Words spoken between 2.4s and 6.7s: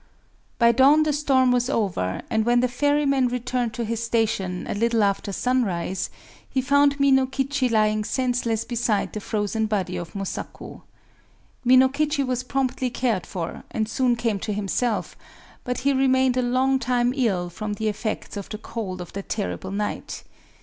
when the ferryman returned to his station, a little after sunrise, he